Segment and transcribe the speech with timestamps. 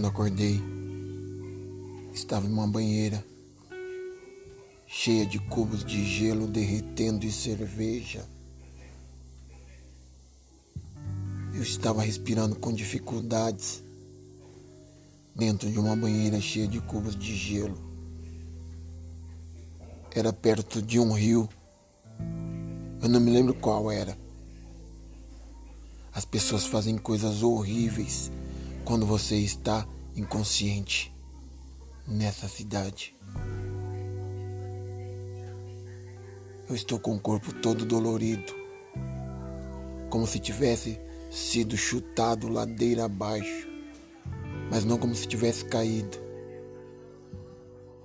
[0.00, 0.58] acordei,
[2.14, 3.22] estava em uma banheira
[4.86, 8.26] cheia de cubos de gelo derretendo e cerveja.
[11.54, 13.84] Eu estava respirando com dificuldades
[15.36, 17.76] dentro de uma banheira cheia de cubos de gelo.
[20.14, 21.46] Era perto de um rio.
[23.02, 24.16] Eu não me lembro qual era.
[26.14, 28.30] As pessoas fazem coisas horríveis
[28.84, 29.86] quando você está
[30.16, 31.14] inconsciente
[32.06, 33.16] nessa cidade.
[36.68, 38.52] Eu estou com o corpo todo dolorido,
[40.10, 40.98] como se tivesse
[41.30, 43.68] sido chutado ladeira abaixo,
[44.70, 46.18] mas não como se tivesse caído,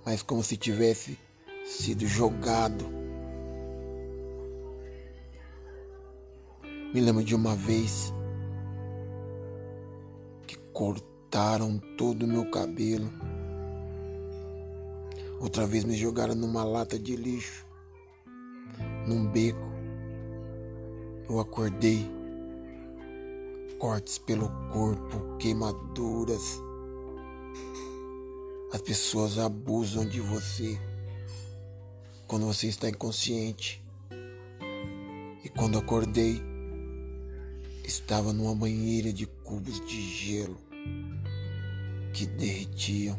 [0.06, 1.18] mas como se tivesse
[1.66, 2.86] sido jogado.
[6.94, 8.14] Me lembro de uma vez
[10.74, 13.12] cortaram todo o meu cabelo.
[15.40, 17.66] Outra vez me jogaram numa lata de lixo,
[19.08, 19.68] num beco.
[21.30, 22.10] Eu acordei
[23.78, 26.62] cortes pelo corpo, queimaduras.
[28.74, 30.80] As pessoas abusam de você
[32.28, 33.84] quando você está inconsciente.
[35.44, 36.42] E quando acordei,
[37.88, 40.58] estava numa banheira de cubos de gelo
[42.14, 43.18] que derretiam.